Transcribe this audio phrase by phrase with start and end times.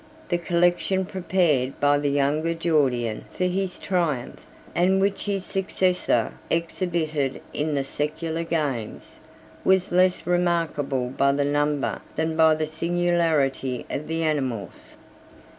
[0.29, 4.43] 86 The collection prepared by the younger Gordian for his triumph,
[4.73, 9.19] and which his successor exhibited in the secular games,
[9.63, 14.97] was less remarkable by the number than by the singularity of the animals.